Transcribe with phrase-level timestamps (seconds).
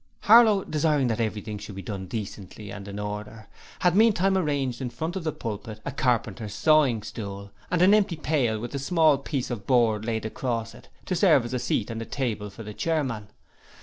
[0.21, 3.45] Harlow, desiring that everything should be done decently and in order,
[3.81, 8.15] had meantime arranged in front of the pulpit a carpenter's sawing stool, and an empty
[8.15, 11.91] pail with a small piece of board laid across it, to serve as a seat
[11.91, 13.27] and a table for the chairman.